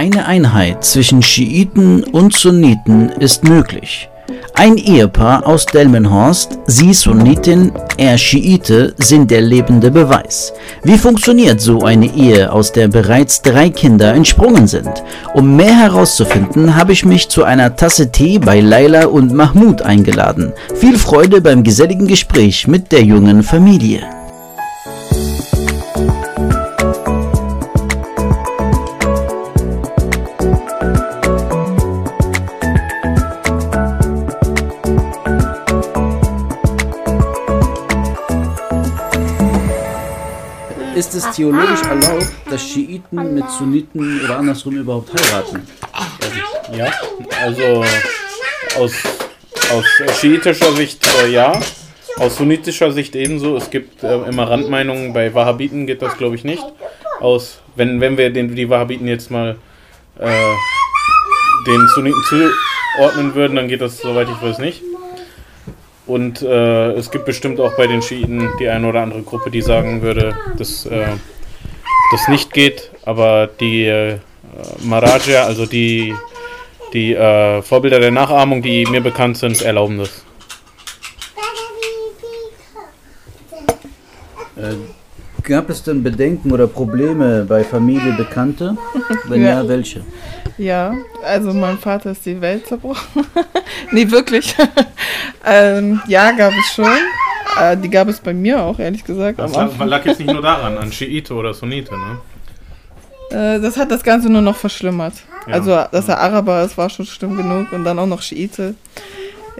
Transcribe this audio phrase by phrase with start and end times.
[0.00, 4.08] Eine Einheit zwischen Schiiten und Sunniten ist möglich.
[4.54, 10.54] Ein Ehepaar aus Delmenhorst, sie Sunnitin, er Schiite, sind der lebende Beweis.
[10.84, 15.02] Wie funktioniert so eine Ehe, aus der bereits drei Kinder entsprungen sind?
[15.34, 20.54] Um mehr herauszufinden, habe ich mich zu einer Tasse Tee bei Laila und Mahmoud eingeladen.
[20.76, 24.00] Viel Freude beim geselligen Gespräch mit der jungen Familie.
[41.00, 45.66] Ist es theologisch erlaubt, dass Schiiten mit Sunniten oder andersrum überhaupt heiraten?
[46.76, 46.92] Ja,
[47.42, 47.82] also
[48.78, 48.92] aus,
[49.72, 51.58] aus schiitischer Sicht äh, ja,
[52.18, 53.56] aus sunnitischer Sicht ebenso.
[53.56, 56.62] Es gibt äh, immer Randmeinungen, bei Wahhabiten geht das glaube ich nicht.
[57.18, 59.56] Aus, wenn, wenn wir den, die Wahhabiten jetzt mal
[60.18, 60.52] äh,
[61.66, 64.82] den Sunniten zuordnen würden, dann geht das, soweit ich weiß, nicht.
[66.10, 69.62] Und äh, es gibt bestimmt auch bei den Schiiten die eine oder andere Gruppe, die
[69.62, 71.06] sagen würde, dass äh,
[72.10, 72.90] das nicht geht.
[73.04, 74.18] Aber die äh,
[74.82, 76.12] Maraja, also die,
[76.92, 80.24] die äh, Vorbilder der Nachahmung, die mir bekannt sind, erlauben das.
[84.56, 84.74] Äh,
[85.44, 88.76] gab es denn Bedenken oder Probleme bei Familie, Bekannte?
[89.28, 89.68] Wenn ja, Ja.
[89.68, 90.00] welche?
[90.58, 93.24] Ja, also mein Vater ist die Welt zerbrochen.
[93.92, 94.54] nee, wirklich.
[95.46, 96.86] ähm, ja, gab es schon.
[97.60, 99.38] Äh, die gab es bei mir auch, ehrlich gesagt.
[99.38, 102.18] Das lag jetzt nicht nur daran, an Schiite oder Sunnite, ne?
[103.30, 105.14] Äh, das hat das Ganze nur noch verschlimmert.
[105.46, 105.54] Ja.
[105.54, 107.72] Also, dass er Araber ist, war schon schlimm genug.
[107.72, 108.74] Und dann auch noch Schiite.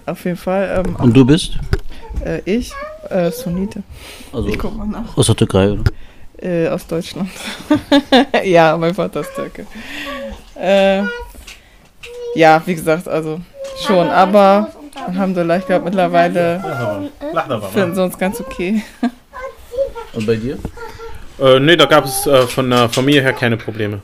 [0.07, 0.83] Auf jeden Fall.
[0.87, 1.59] Ähm, Und du bist?
[2.25, 2.73] äh, ich,
[3.09, 3.83] äh, Sunnite.
[4.33, 5.17] Also Ich guck mal nach.
[5.17, 5.85] aus der Türkei, oder?
[6.43, 7.29] Äh, aus Deutschland.
[8.45, 9.67] ja, mein Vater ist Türke.
[10.59, 11.03] Äh,
[12.35, 13.41] ja, wie gesagt, also
[13.87, 14.09] schon.
[14.09, 14.71] Aber
[15.06, 17.69] Alhamdulillah, ich glaube mittlerweile Lach aber.
[17.69, 18.83] finden sie uns ganz okay.
[20.15, 20.59] Und bei dir?
[21.39, 24.00] Äh, nee, da gab es äh, von der Familie her keine Probleme.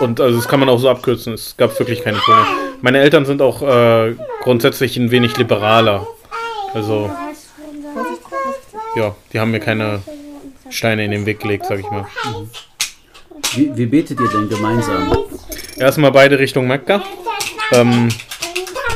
[0.00, 2.46] Und also das kann man auch so abkürzen, es gab wirklich keine Probleme.
[2.80, 6.06] Meine Eltern sind auch äh, grundsätzlich ein wenig liberaler.
[6.74, 7.10] Also,
[8.96, 10.00] ja, die haben mir keine
[10.70, 12.06] Steine in den Weg gelegt, sag ich mal.
[13.54, 15.12] Wie, wie betet ihr denn gemeinsam?
[15.76, 17.02] Erstmal beide Richtung Mekka.
[17.72, 18.08] Ähm,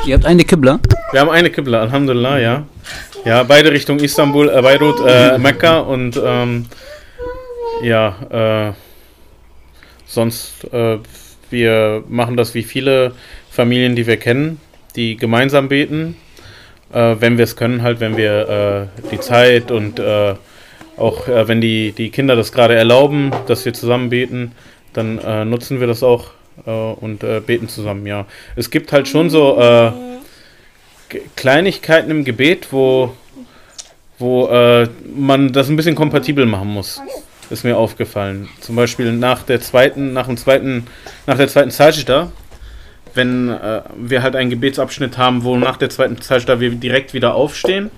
[0.06, 0.80] Ihr habt eine Kibla?
[1.12, 2.66] wir haben eine Qibla, Alhamdulillah, ja.
[3.24, 6.66] Ja, beide Richtung Istanbul, äh, Beirut, äh, Mekka und ähm,
[7.82, 8.72] ja, äh,
[10.06, 10.98] sonst, äh,
[11.50, 13.12] wir machen das wie viele
[13.50, 14.60] Familien, die wir kennen,
[14.94, 16.16] die gemeinsam beten,
[16.92, 20.34] äh, wenn wir es können, halt, wenn wir äh, die Zeit und äh,
[20.96, 24.52] auch äh, wenn die, die Kinder das gerade erlauben, dass wir zusammen beten,
[24.92, 26.30] dann äh, nutzen wir das auch
[26.66, 28.26] äh, und äh, beten zusammen, ja.
[28.56, 29.92] Es gibt halt schon so äh,
[31.36, 33.14] Kleinigkeiten im Gebet, wo,
[34.18, 37.00] wo äh, man das ein bisschen kompatibel machen muss.
[37.50, 38.48] Ist mir aufgefallen.
[38.60, 40.86] Zum Beispiel nach der zweiten, nach dem zweiten,
[41.26, 42.32] nach der zweiten Sajda,
[43.12, 43.54] wenn
[43.96, 47.90] wir halt einen Gebetsabschnitt haben, wo nach der zweiten Sajda wir direkt wieder aufstehen,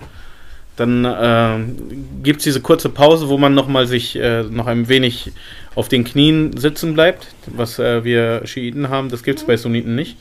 [0.76, 1.59] dann äh,
[2.22, 5.32] gibt es diese kurze Pause, wo man nochmal sich äh, noch ein wenig
[5.75, 9.09] auf den Knien sitzen bleibt, was äh, wir Schiiten haben.
[9.09, 10.16] Das gibt es bei Sunniten nicht.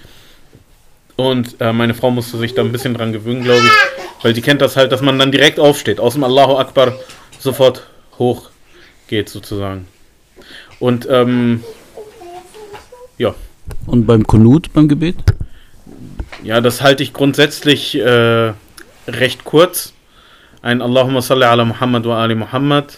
[1.18, 4.42] Und äh, meine Frau musste sich da ein bisschen dran gewöhnen, glaube ich, weil die
[4.42, 6.94] kennt das halt, dass man dann direkt aufsteht, aus dem Allahu Akbar
[7.40, 7.88] sofort
[8.18, 8.50] hoch
[9.08, 9.88] geht sozusagen.
[10.80, 11.64] Und ähm,
[13.18, 13.34] ja,
[13.86, 15.16] Und beim Kunut, beim Gebet?
[16.44, 18.54] ja, das halte ich grundsätzlich äh,
[19.08, 19.94] recht kurz.
[20.66, 22.98] Ein Allahumma salli ala Muhammad wa ali Muhammad.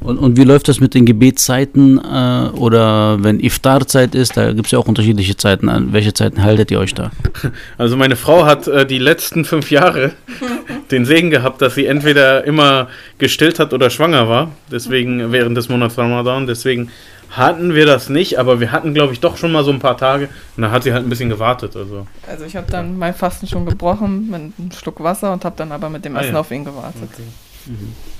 [0.00, 1.98] Und, und wie läuft das mit den Gebetszeiten?
[1.98, 5.68] Äh, oder wenn Iftarzeit ist, da gibt es ja auch unterschiedliche Zeiten.
[5.68, 7.10] An welche Zeiten haltet ihr euch da?
[7.76, 10.12] Also meine Frau hat äh, die letzten fünf Jahre
[10.90, 12.88] den Segen gehabt, dass sie entweder immer
[13.18, 14.52] gestillt hat oder schwanger war.
[14.70, 16.46] Deswegen während des Monats Ramadan.
[16.46, 16.88] Deswegen
[17.32, 19.96] hatten wir das nicht, aber wir hatten, glaube ich, doch schon mal so ein paar
[19.96, 20.28] Tage.
[20.56, 21.74] Und da hat sie halt ein bisschen gewartet.
[21.76, 25.54] Also Also ich habe dann mein Fasten schon gebrochen mit einem Schluck Wasser und habe
[25.56, 26.40] dann aber mit dem Ah, Essen ja.
[26.40, 27.08] auf ihn gewartet.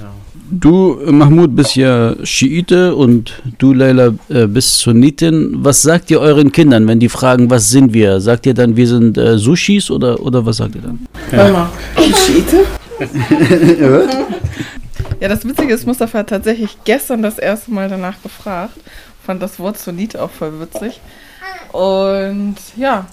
[0.01, 0.07] ja.
[0.51, 5.57] Du, Mahmoud, bist ja Schiite und du, Leila, äh, bist Sunnitin.
[5.59, 8.21] Was sagt ihr euren Kindern, wenn die fragen, was sind wir?
[8.21, 11.07] Sagt ihr dann, wir sind äh, Sushis oder, oder was sagt ihr dann?
[11.53, 11.69] Mal,
[12.27, 12.65] Schiite?
[15.23, 18.75] ja, das Witzige ist, Mustafa hat tatsächlich gestern das erste Mal danach gefragt.
[19.25, 21.01] Fand das Wort Sunnite auch voll witzig.
[21.71, 23.07] Und ja,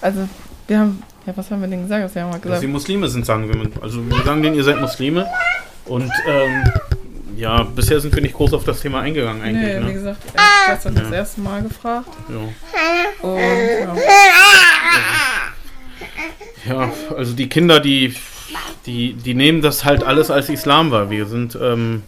[0.00, 0.28] also
[0.66, 2.12] wir haben, ja, was haben wir denn gesagt?
[2.16, 3.70] Wir haben mal Dass gesagt, sie Muslime sind, sagen wir.
[3.80, 5.28] Also wir sagen denen, ihr seid Muslime.
[5.84, 6.64] Und ähm,
[7.36, 9.74] ja, bisher sind wir nicht groß auf das Thema eingegangen eigentlich.
[9.74, 9.88] Nee, ne?
[9.88, 11.14] wie gesagt, er hat gestern das Ja.
[11.14, 12.08] erste Mal gefragt.
[12.28, 13.28] Ja.
[13.28, 13.38] Und
[13.80, 13.94] ja.
[16.64, 18.14] Ja, also die Kinder, die,
[18.86, 21.10] die, die nehmen das halt alles als Islam wahr.
[21.10, 22.02] Wir sind ähm,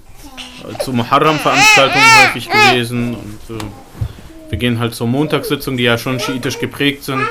[0.81, 3.62] zu Muharram-Veranstaltungen häufig gewesen und äh,
[4.50, 7.23] wir gehen halt zur Montagssitzung, die ja schon schiitisch geprägt sind.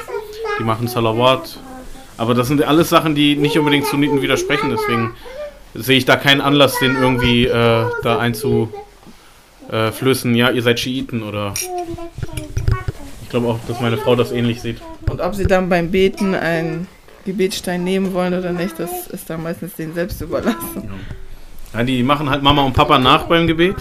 [0.60, 1.60] Die machen Salawat.
[2.18, 4.69] Aber das sind alles Sachen, die nicht unbedingt Sunniten widersprechen.
[4.69, 5.16] Deswegen
[5.74, 10.36] sehe ich da keinen Anlass, den irgendwie äh, da einzuflößen.
[10.36, 11.54] Ja, ihr seid Schiiten oder.
[13.24, 14.80] Ich glaube auch, dass meine Frau das ähnlich sieht.
[15.09, 16.88] Und ob sie dann beim Beten einen
[17.25, 20.89] Gebetsstein nehmen wollen oder nicht, das ist dann meistens denen selbst überlassen.
[21.73, 23.75] Ja, die machen halt Mama und Papa nach beim Gebet.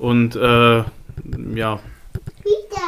[0.00, 0.82] Und äh,
[1.54, 1.80] ja,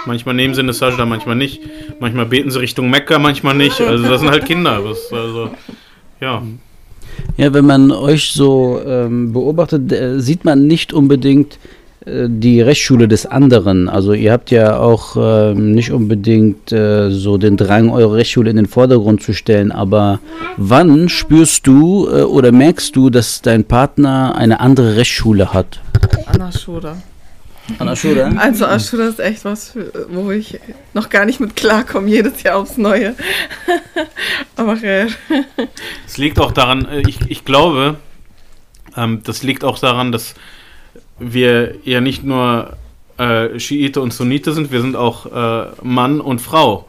[0.06, 1.60] manchmal nehmen sie eine Sajda, manchmal nicht.
[2.00, 3.80] Manchmal beten sie Richtung Mekka, manchmal nicht.
[3.80, 4.80] Also das sind halt Kinder.
[4.82, 5.50] Das, also,
[6.20, 6.42] ja.
[7.36, 11.58] Ja, wenn man euch so ähm, beobachtet, äh, sieht man nicht unbedingt
[12.06, 13.88] die Rechtsschule des anderen.
[13.88, 18.56] Also ihr habt ja auch ähm, nicht unbedingt äh, so den Drang, eure Rechtsschule in
[18.56, 19.72] den Vordergrund zu stellen.
[19.72, 20.20] Aber
[20.56, 25.80] wann spürst du äh, oder merkst du, dass dein Partner eine andere Rechtsschule hat?
[26.26, 26.96] Anna Schoda.
[27.78, 28.32] An der Schule?
[28.38, 29.76] Also Ashura ist echt was,
[30.08, 30.60] wo ich
[30.94, 33.14] noch gar nicht mit klarkomme, jedes Jahr aufs Neue.
[34.56, 35.06] Aber äh,
[36.06, 37.96] Es liegt auch daran, äh, ich, ich glaube,
[38.96, 40.34] ähm, das liegt auch daran, dass
[41.18, 42.76] wir ja nicht nur
[43.18, 46.86] äh, Schiite und Sunnite sind, wir sind auch äh, Mann und Frau.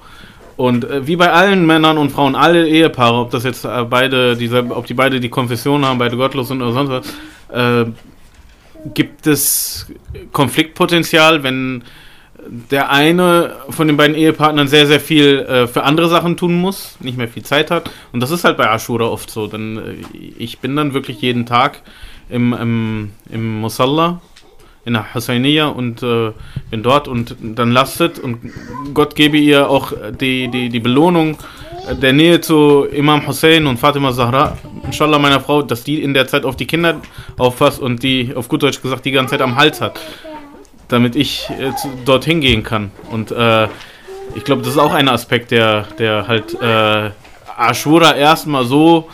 [0.58, 4.36] Und äh, wie bei allen Männern und Frauen, alle Ehepaare, ob das jetzt äh, beide,
[4.36, 6.90] dieselbe, ob die beide die Konfession haben, beide gottlos sind oder sonst
[7.50, 7.92] was, äh,
[8.94, 9.88] gibt es
[10.32, 11.84] Konfliktpotenzial, wenn
[12.72, 16.98] der eine von den beiden Ehepartnern sehr, sehr viel äh, für andere Sachen tun muss,
[17.00, 17.90] nicht mehr viel Zeit hat.
[18.12, 19.48] Und das ist halt bei Ashura oft so.
[19.48, 21.82] Denn äh, ich bin dann wirklich jeden Tag
[22.30, 24.22] im, im, im Musalla,
[24.86, 26.32] in der Husseiniya und äh,
[26.70, 28.40] bin dort und dann lastet und
[28.94, 31.38] Gott gebe ihr auch die, die, die Belohnung
[32.02, 36.28] der Nähe zu Imam Hussein und Fatima Zahra, inshallah meiner Frau, dass die in der
[36.28, 37.02] Zeit auf die Kinder
[37.38, 40.00] aufpasst und die, auf gut Deutsch gesagt, die ganze Zeit am Hals hat
[40.88, 42.92] damit ich äh, zu, dorthin gehen kann.
[43.12, 43.66] Und äh,
[44.36, 47.12] ich glaube, das ist auch ein Aspekt, der, der halt äh,
[47.58, 49.10] Ashura erstmal so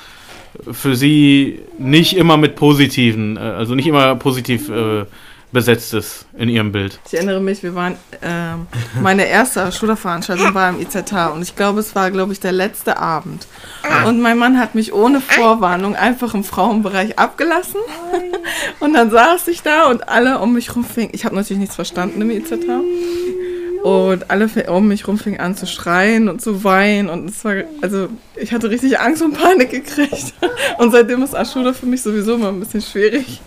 [0.72, 5.06] für sie nicht immer mit positiven, äh, also nicht immer positiv äh,
[5.54, 7.00] besetzt ist in ihrem Bild.
[7.06, 8.66] ich erinnere mich, wir waren, ähm,
[9.02, 12.98] meine erste Ashura-Veranstaltung war im IZH und ich glaube, es war, glaube ich, der letzte
[12.98, 13.48] Abend.
[14.08, 17.80] Und mein Mann hat mich ohne Vorwarnung einfach im Frauenbereich abgelassen.
[18.80, 21.76] Und dann saß ich da und alle um mich rum fingen, ich habe natürlich nichts
[21.76, 22.82] verstanden im IZH.
[23.84, 27.10] Und alle um mich rum fingen an zu schreien und zu weinen.
[27.10, 30.34] Und es war, also ich hatte richtig Angst und Panik gekriegt.
[30.78, 33.42] Und seitdem ist Ashura für mich sowieso immer ein bisschen schwierig.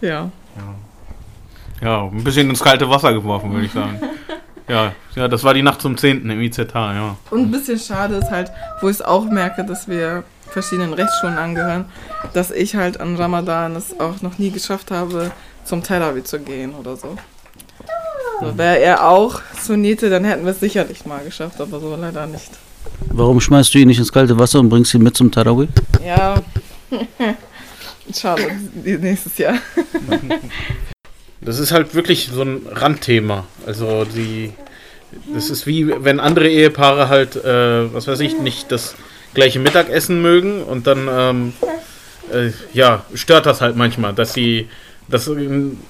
[0.00, 0.30] Ja.
[1.80, 4.00] Ja, ein bisschen ins kalte Wasser geworfen, würde ich sagen.
[4.68, 6.28] Ja, ja, das war die Nacht zum 10.
[6.28, 7.16] im IZH, ja.
[7.30, 8.50] Und ein bisschen schade ist halt,
[8.80, 11.84] wo ich es auch merke, dass wir verschiedenen Rechtsschulen angehören,
[12.32, 15.30] dass ich halt an Ramadan es auch noch nie geschafft habe,
[15.62, 17.16] zum Telawi zu gehen oder so.
[18.40, 22.26] So Wäre er auch Sunnite, dann hätten wir es sicherlich mal geschafft, aber so leider
[22.26, 22.50] nicht.
[23.10, 25.68] Warum schmeißt du ihn nicht ins kalte Wasser und bringst ihn mit zum Tarawih?
[26.04, 26.42] Ja,
[28.14, 28.42] schade,
[28.84, 29.54] nächstes Jahr.
[31.42, 33.44] Das ist halt wirklich so ein Randthema.
[33.66, 34.52] Also die,
[35.32, 38.96] das ist wie wenn andere Ehepaare halt, äh, was weiß ich, nicht das
[39.34, 41.52] gleiche Mittagessen mögen und dann, ähm,
[42.32, 44.68] äh, ja, stört das halt manchmal, dass sie,
[45.08, 45.30] das,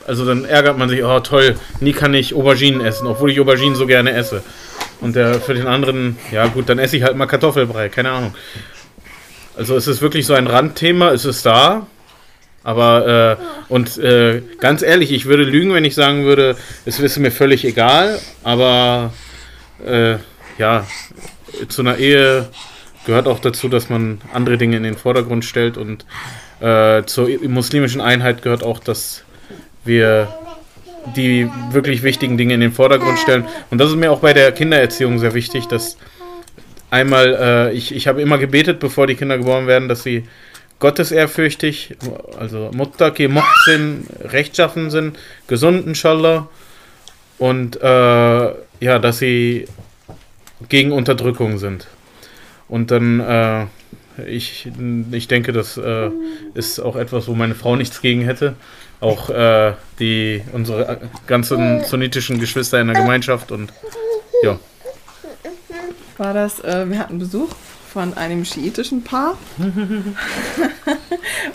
[0.06, 3.74] also dann ärgert man sich, oh toll, nie kann ich Auberginen essen, obwohl ich Auberginen
[3.74, 4.42] so gerne esse.
[5.00, 8.34] Und der für den anderen, ja gut, dann esse ich halt mal Kartoffelbrei, keine Ahnung.
[9.56, 11.86] Also es ist wirklich so ein Randthema, es ist da,
[12.62, 17.16] aber, äh, und äh, ganz ehrlich, ich würde lügen, wenn ich sagen würde, es ist
[17.18, 19.12] mir völlig egal, aber
[19.86, 20.16] äh,
[20.58, 20.86] ja,
[21.68, 22.48] zu einer Ehe
[23.06, 26.04] gehört auch dazu, dass man andere Dinge in den Vordergrund stellt und
[26.60, 29.24] äh, zur muslimischen Einheit gehört auch, dass
[29.84, 30.28] wir
[31.14, 33.44] die wirklich wichtigen Dinge in den Vordergrund stellen.
[33.70, 35.96] Und das ist mir auch bei der Kindererziehung sehr wichtig, dass
[36.90, 40.24] einmal, äh, ich, ich habe immer gebetet, bevor die Kinder geboren werden, dass sie
[40.78, 41.96] gottesehrfürchtig,
[42.38, 46.48] also Muttaki, Muhsin, rechtschaffen sind, gesund, inshallah.
[47.38, 47.86] Und äh,
[48.80, 49.66] ja, dass sie
[50.68, 51.86] gegen Unterdrückung sind.
[52.68, 53.66] Und dann, äh,
[54.26, 54.70] ich,
[55.12, 56.10] ich denke, das äh,
[56.54, 58.54] ist auch etwas, wo meine Frau nichts gegen hätte.
[59.00, 63.72] Auch äh, die, unsere ganzen sunnitischen Geschwister in der Gemeinschaft und
[64.42, 64.58] ja.
[66.16, 67.50] War das, äh, wir hatten Besuch
[67.92, 69.36] von einem schiitischen Paar.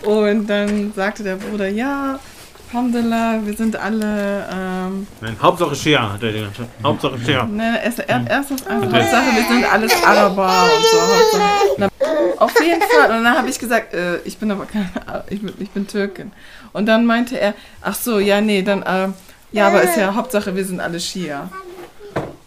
[0.03, 2.19] Und dann sagte der Bruder, ja,
[2.73, 4.45] Alhamdulillah, wir sind alle.
[4.51, 6.59] Ähm, Nein, Hauptsache Shia, hat er gesagt.
[6.83, 7.45] Hauptsache Shia.
[7.45, 11.01] ne, erst, er, erst was einfach Hauptsache, wir sind alles Araber und so.
[11.01, 11.41] Hauptsache,
[11.77, 11.89] na,
[12.37, 13.17] auf jeden Fall.
[13.17, 14.89] Und dann habe ich gesagt, äh, ich bin aber keine,
[15.29, 16.31] ich bin, ich bin Türkin.
[16.73, 19.09] Und dann meinte er, ach so, ja, nee, dann, äh,
[19.51, 21.49] ja, aber ist ja Hauptsache, wir sind alle Schia.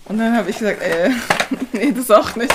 [0.06, 1.10] Und dann habe ich gesagt, äh,
[1.72, 2.52] nee, das auch nicht.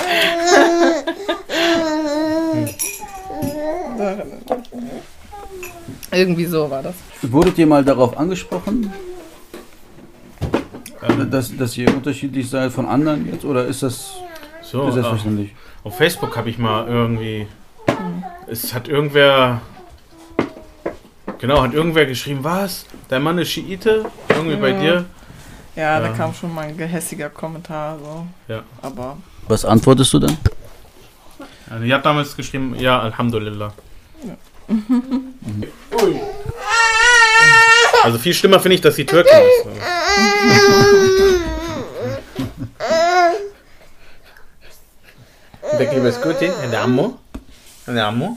[6.12, 6.94] Irgendwie so war das.
[7.22, 8.92] Wurdet ihr mal darauf angesprochen?
[11.30, 13.44] Dass, dass ihr unterschiedlich seid von anderen jetzt?
[13.44, 14.12] Oder ist das
[14.70, 15.54] So, äh, selbstverständlich?
[15.84, 17.46] auf Facebook habe ich mal irgendwie.
[18.46, 19.60] Es hat irgendwer.
[21.38, 22.84] Genau, hat irgendwer geschrieben, was?
[23.08, 24.04] Dein Mann ist Schiite?
[24.28, 24.80] Irgendwie bei Ja.
[24.80, 25.04] dir?
[25.76, 26.12] Ja, da Ja.
[26.12, 28.26] kam schon mal ein gehässiger Kommentar, so.
[28.48, 28.62] Ja.
[28.82, 29.16] Aber
[29.48, 30.36] Was antwortest du dann?
[31.70, 33.72] Also, die hat damals geschrieben, ja, Alhamdulillah.
[36.02, 36.20] Ui.
[38.02, 39.66] Also viel schlimmer finde ich, dass sie Türkin ist.
[45.80, 47.16] Peki biscuiti, andiamo.
[47.86, 48.36] Andiamo.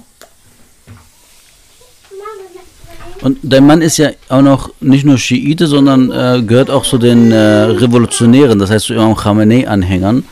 [3.21, 6.97] Und dein Mann ist ja auch noch nicht nur Schiite, sondern äh, gehört auch zu
[6.97, 10.23] den äh, Revolutionären, das heißt zu Imam Khamenei-Anhängern.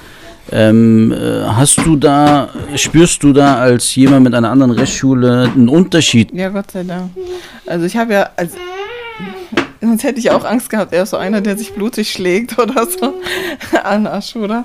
[0.54, 5.68] Ähm, äh, hast du da, spürst du da als jemand mit einer anderen Rechtsschule einen
[5.68, 6.32] Unterschied?
[6.34, 7.12] ja, Gott sei Dank.
[7.66, 8.54] Also ich habe ja, als,
[9.82, 12.88] sonst hätte ich auch Angst gehabt, er ist so einer, der sich blutig schlägt oder
[12.88, 13.16] so
[13.84, 14.64] an Aschura.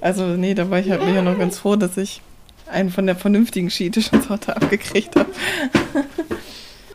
[0.00, 2.22] Also nee, da war ich halt ja noch ganz froh, dass ich
[2.70, 5.30] einen von der vernünftigen schiitischen Sorte abgekriegt habe.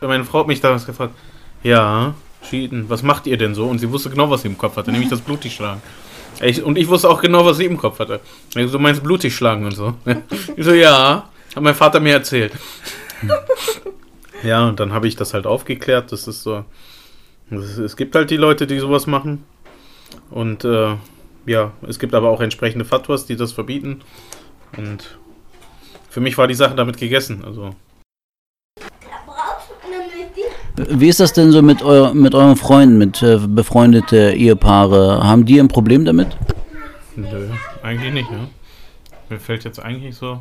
[0.00, 1.14] Meine Frau hat mich damals gefragt,
[1.62, 2.14] ja,
[2.48, 3.66] Schiiten, was macht ihr denn so?
[3.66, 5.82] Und sie wusste genau, was sie im Kopf hatte, nämlich das Blutigschlagen.
[6.40, 8.20] Ich, und ich wusste auch genau, was sie im Kopf hatte.
[8.54, 9.94] Ich so, meinst du Blutigschlagen und so?
[10.56, 12.52] Ich so, ja, hat mein Vater mir erzählt.
[14.42, 16.12] Ja, und dann habe ich das halt aufgeklärt.
[16.12, 16.64] Das ist so.
[17.50, 19.44] Es gibt halt die Leute, die sowas machen.
[20.30, 20.94] Und äh,
[21.46, 24.02] ja, es gibt aber auch entsprechende Fatwas, die das verbieten.
[24.76, 25.18] Und
[26.08, 27.44] für mich war die Sache damit gegessen.
[27.44, 27.74] Also,
[30.76, 35.24] Wie ist das denn so mit, eu mit euren Freunden, mit äh, befreundete Ehepaare?
[35.24, 36.36] Haben die ein Problem damit?
[37.16, 37.48] nö,
[37.82, 38.48] eigentlich nicht, ne?
[39.28, 40.40] Mir fällt jetzt eigentlich so.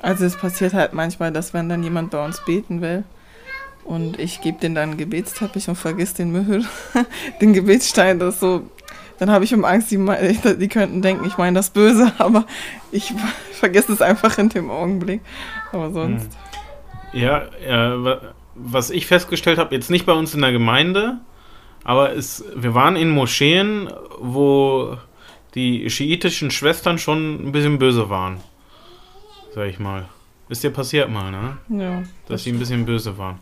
[0.00, 3.04] Also es passiert halt manchmal, dass wenn dann jemand bei uns beten will
[3.84, 6.64] und ich gebe denen dann einen Gebetsteppich und vergiss den Müll,
[7.40, 8.62] den Gebetsstein, das ist so,
[9.20, 9.96] dann habe ich um Angst, die,
[10.58, 12.44] die könnten denken, ich meine das Böse, aber
[12.90, 13.12] ich
[13.52, 15.20] vergesse es einfach in dem Augenblick.
[15.72, 16.36] Aber sonst.
[17.12, 18.20] Ja, äh, wa-
[18.56, 21.18] was ich festgestellt habe, jetzt nicht bei uns in der Gemeinde,
[21.84, 23.88] aber es, wir waren in Moscheen,
[24.20, 24.96] wo
[25.54, 28.40] die schiitischen Schwestern schon ein bisschen böse waren.
[29.54, 30.08] Sag ich mal.
[30.48, 31.56] Ist dir passiert mal, ne?
[31.68, 32.02] Ja.
[32.28, 33.38] Dass sie ein bisschen böse waren.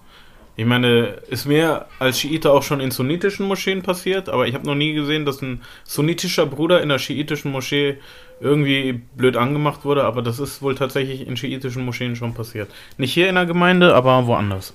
[0.59, 4.67] Ich meine, ist mir als Schiite auch schon in sunnitischen Moscheen passiert, aber ich habe
[4.67, 7.99] noch nie gesehen, dass ein sunnitischer Bruder in der schiitischen Moschee
[8.41, 12.69] irgendwie blöd angemacht wurde, aber das ist wohl tatsächlich in schiitischen Moscheen schon passiert.
[12.97, 14.75] Nicht hier in der Gemeinde, aber woanders.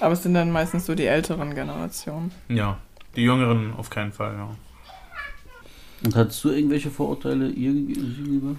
[0.00, 2.32] Aber es sind dann meistens so die älteren Generationen.
[2.48, 2.78] Ja,
[3.14, 4.56] die Jüngeren auf keinen Fall, ja.
[6.02, 8.56] Und hattest du irgendwelche Vorurteile ihr gegenüber?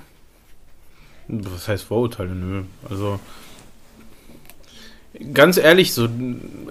[1.27, 2.33] Was heißt Vorurteile?
[2.33, 2.63] Nö.
[2.89, 3.19] Also
[5.33, 6.07] ganz ehrlich, so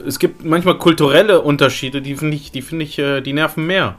[0.07, 3.97] es gibt manchmal kulturelle Unterschiede, die finde ich, die finde ich, äh, die nerven mehr.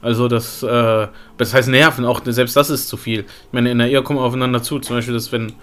[0.00, 1.08] Also das, äh,
[1.38, 3.20] das heißt nerven, auch selbst das ist zu viel.
[3.20, 4.78] Ich meine, in der Ehe kommen aufeinander zu.
[4.78, 5.54] Zum Beispiel, dass wenn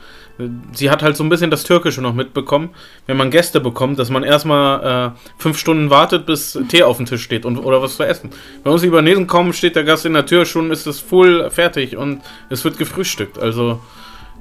[0.73, 2.69] sie hat halt so ein bisschen das Türkische noch mitbekommen,
[3.07, 7.05] wenn man Gäste bekommt, dass man erstmal äh, fünf Stunden wartet, bis Tee auf dem
[7.05, 8.31] Tisch steht und oder was zu essen.
[8.63, 11.95] Bei uns Libanesen kommen, steht der Gast in der Tür, schon ist es full fertig
[11.95, 13.39] und es wird gefrühstückt.
[13.39, 13.79] Also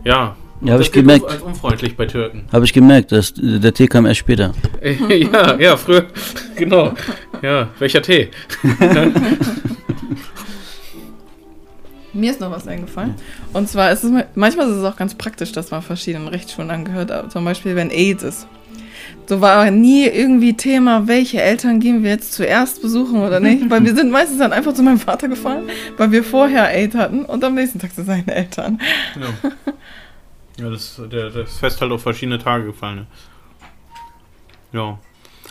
[0.03, 0.37] ja.
[0.65, 1.25] Ja, hab Das ich gemerkt.
[1.31, 2.45] Als unfreundlich bei Türken.
[2.53, 4.53] Habe ich gemerkt, dass der Tee kam erst später.
[5.09, 6.07] ja, ja, früher,
[6.57, 6.95] genau.
[7.43, 8.31] Ja, welcher Tee?
[12.13, 13.15] Mir ist noch was eingefallen.
[13.53, 16.71] Und zwar ist es ma- manchmal ist es auch ganz praktisch, dass man verschiedenen Rechtsschulen
[16.71, 17.11] angehört.
[17.11, 18.47] Aber Zum Beispiel, wenn AIDS ist.
[19.27, 23.69] So war nie irgendwie Thema, welche Eltern gehen wir jetzt zuerst besuchen oder nicht.
[23.69, 25.65] Weil wir sind meistens dann einfach zu meinem Vater gefahren,
[25.97, 28.79] weil wir vorher AIDS hatten und am nächsten Tag zu seinen Eltern.
[29.21, 29.51] Ja,
[30.59, 32.97] ja das, der, das Fest halt auf verschiedene Tage gefallen.
[32.97, 33.07] ne?
[34.73, 34.99] Ja.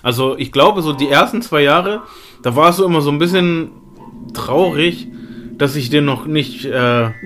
[0.02, 2.02] Also ich glaube, so die ersten zwei Jahre,
[2.42, 3.70] da war es so immer so ein bisschen
[4.34, 5.08] traurig,
[5.58, 6.72] dass ich dir noch nicht, äh,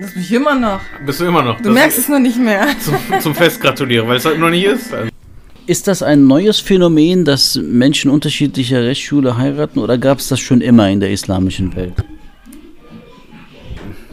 [0.00, 0.80] Das mich immer noch.
[1.06, 2.66] bist du immer noch, Du merkst es noch nicht mehr.
[2.68, 4.92] ich zum, zum Fest gratuliere, weil es halt noch nicht ist.
[4.94, 5.10] Also,
[5.66, 10.60] Ist das ein neues Phänomen, dass Menschen unterschiedlicher Rechtsschule heiraten oder gab es das schon
[10.60, 11.94] immer in der islamischen Welt?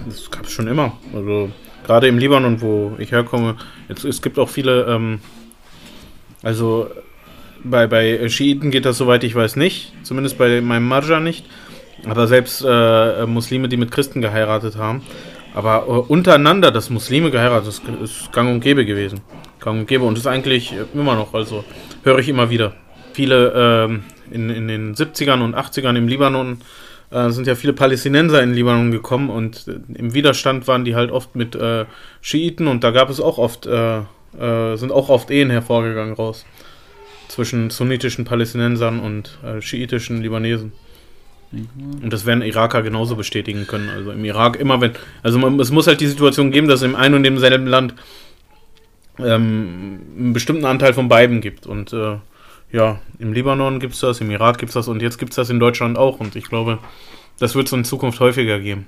[0.07, 0.93] Das gab es schon immer.
[1.13, 1.49] Also
[1.85, 3.55] gerade im Libanon, wo ich herkomme,
[3.87, 5.19] jetzt, es gibt auch viele, ähm,
[6.43, 6.89] also
[7.63, 9.93] bei, bei Schiiten geht das, soweit ich weiß, nicht.
[10.03, 11.45] Zumindest bei meinem Marja nicht.
[12.05, 15.01] Aber selbst äh, Muslime, die mit Christen geheiratet haben.
[15.53, 19.21] Aber äh, untereinander, dass Muslime geheiratet ist, ist gang und gäbe gewesen.
[19.59, 20.03] Gang und gäbe.
[20.03, 21.63] Und ist eigentlich immer noch, also
[22.03, 22.73] höre ich immer wieder.
[23.13, 26.59] Viele ähm, in, in den 70ern und 80ern im Libanon
[27.11, 31.11] äh, sind ja viele Palästinenser in Libanon gekommen und äh, im Widerstand waren die halt
[31.11, 31.85] oft mit äh,
[32.21, 33.99] Schiiten und da gab es auch oft, äh,
[34.39, 36.45] äh, sind auch oft Ehen hervorgegangen raus.
[37.27, 40.71] Zwischen sunnitischen Palästinensern und äh, schiitischen Libanesen.
[41.51, 43.89] Und das werden Iraker genauso bestätigen können.
[43.89, 44.91] Also im Irak immer wenn,
[45.23, 47.93] also man, es muss halt die Situation geben, dass es im einen und demselben Land
[49.19, 51.65] ähm, einen bestimmten Anteil von beiden gibt.
[51.65, 51.93] Und
[52.71, 55.35] ja, im Libanon gibt es das, im Irak gibt es das und jetzt gibt es
[55.35, 56.19] das in Deutschland auch.
[56.19, 56.79] Und ich glaube,
[57.39, 58.85] das wird es in Zukunft häufiger geben.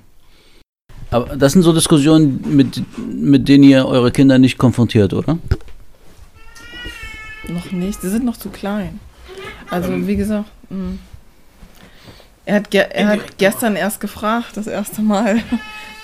[1.10, 5.38] Aber das sind so Diskussionen, mit, mit denen ihr eure Kinder nicht konfrontiert, oder?
[7.48, 9.00] Noch nicht, sie sind noch zu klein.
[9.70, 10.98] Also, wie gesagt, mh.
[12.44, 15.42] er hat, ge er hat gestern erst gefragt, das erste Mal.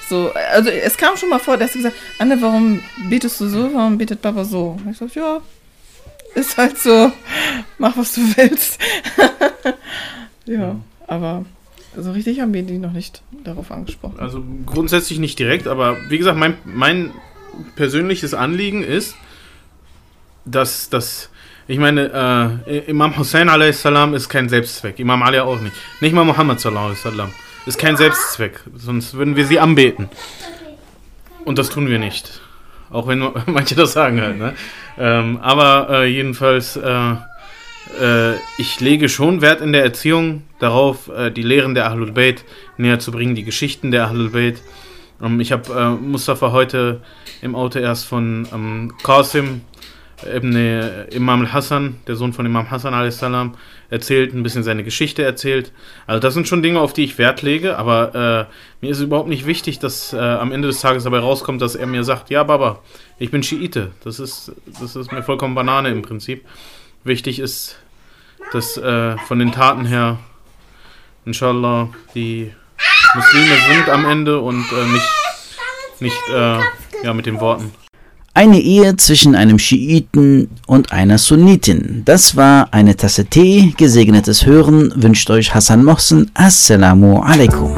[0.07, 3.73] So, also es kam schon mal vor, dass er gesagt Anne, warum betest du so,
[3.73, 4.77] warum betet Papa so?
[4.79, 5.41] Und ich sagte, ja,
[6.35, 7.13] ist halt so,
[7.79, 8.81] mach was du willst.
[10.47, 10.77] ja,
[11.07, 11.45] aber
[11.97, 14.19] so richtig haben wir die noch nicht darauf angesprochen.
[14.19, 17.13] Also grundsätzlich nicht direkt, aber wie gesagt, mein, mein
[17.77, 19.15] persönliches Anliegen ist,
[20.45, 21.31] dass das,
[21.69, 23.85] ich meine, äh, Imam Hussein a.s.
[24.15, 25.75] ist kein Selbstzweck, Imam Ali auch nicht.
[26.01, 27.07] Nicht mal Muhammad a.s.
[27.67, 30.09] ist kein Selbstzweck, sonst würden wir sie anbeten.
[31.45, 32.41] Und das tun wir nicht.
[32.95, 34.55] Auch wenn manche das sagen halt, ne?
[34.97, 37.15] Ähm, aber äh, jedenfalls, äh,
[38.01, 42.45] äh, ich lege schon Wert in der Erziehung darauf, äh, die Lehren der Ahlul Bayt
[42.77, 44.63] näher zu bringen, die Geschichten der Ahlul Bayt.
[45.21, 47.01] Ähm, ich habe äh, Mustafa heute
[47.43, 49.63] im Auto erst von ähm, Qasim
[50.27, 53.23] Ibn Imam al-Hassan, der Sohn von Imam Hassan a.s.,
[53.91, 55.73] erzählt, ein bisschen seine Geschichte erzählt.
[56.07, 59.29] Also das sind schon Dinge, auf die ich Wert lege, aber äh, mir ist überhaupt
[59.29, 62.43] nicht wichtig, dass äh, am Ende des Tages dabei rauskommt, dass er mir sagt, ja
[62.43, 62.81] Baba,
[63.19, 63.93] ich bin Schiite.
[64.03, 66.45] Das ist, das ist mir vollkommen Banane im Prinzip.
[67.05, 67.79] Wichtig ist,
[68.53, 70.19] dass äh, von den Taten her,
[71.25, 72.53] inshallah, die
[73.15, 75.09] Muslime sind am Ende und äh, nicht,
[76.01, 76.59] nicht äh,
[77.05, 77.73] ja, mit den Worten.
[78.37, 82.03] Eine Ehe zwischen einem Schiiten und einer Sunnitin.
[82.05, 83.73] Das war eine Tasse Tee.
[83.77, 86.33] Gesegnetes Hören wünscht euch Hassan Mohsen.
[86.35, 87.77] Assalamu alaikum.